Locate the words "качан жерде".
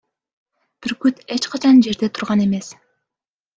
1.53-2.11